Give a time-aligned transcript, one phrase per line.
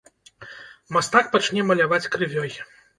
[0.97, 2.63] Мастак пачне маляваць крывёй.